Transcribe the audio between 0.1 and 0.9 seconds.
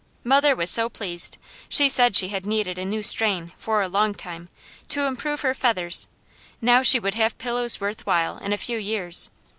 Mother was so